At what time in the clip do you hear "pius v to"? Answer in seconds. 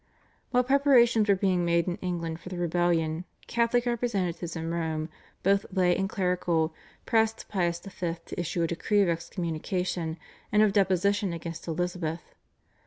7.49-8.39